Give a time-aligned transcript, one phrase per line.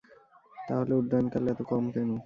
[0.67, 2.09] তাহলে উড্ডয়নকাল এত কম কেন?